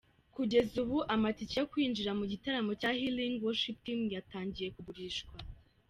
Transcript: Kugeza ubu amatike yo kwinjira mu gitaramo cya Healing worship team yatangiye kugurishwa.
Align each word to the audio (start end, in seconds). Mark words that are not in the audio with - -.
Kugeza 0.35 0.75
ubu 0.83 0.97
amatike 1.15 1.55
yo 1.59 1.67
kwinjira 1.71 2.11
mu 2.19 2.25
gitaramo 2.31 2.71
cya 2.81 2.91
Healing 2.99 3.35
worship 3.45 3.77
team 3.85 3.99
yatangiye 4.15 4.67
kugurishwa. 4.75 5.33